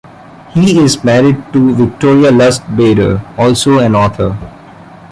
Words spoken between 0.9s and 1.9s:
married to